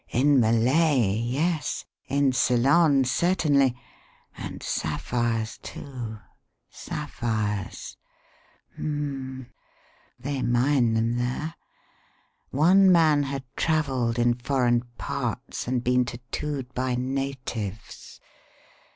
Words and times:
In 0.09 0.39
Malay, 0.39 1.11
yes; 1.13 1.85
in 2.07 2.33
Ceylon, 2.33 3.03
certainly. 3.05 3.75
And 4.35 4.63
sapphires, 4.63 5.59
too 5.61 6.17
sapphires! 6.71 7.97
Hum 8.77 8.85
m 8.85 9.39
m! 9.41 9.53
They 10.17 10.41
mine 10.41 10.95
them 10.95 11.17
there. 11.17 11.53
One 12.49 12.91
man 12.91 13.21
had 13.21 13.43
travelled 13.55 14.17
in 14.17 14.33
foreign 14.33 14.81
parts 14.97 15.67
and 15.67 15.83
been 15.83 16.05
tattooed 16.05 16.73
by 16.73 16.95
natives. 16.95 18.19